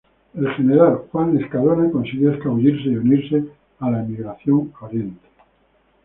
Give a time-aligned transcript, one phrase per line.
[0.33, 3.45] El general Juan Escalona consiguió escabullirse y unirse
[3.81, 5.27] a la Emigración a Oriente.